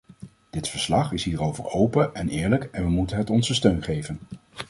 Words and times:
Dit 0.49 0.69
verslag 0.69 1.11
is 1.11 1.23
hierover 1.23 1.65
open 1.71 2.15
en 2.15 2.29
eerlijk 2.29 2.63
en 2.71 2.83
we 2.83 2.89
moet 2.89 3.11
het 3.11 3.29
onze 3.29 3.53
steun 3.53 3.83
geven. 3.83 4.19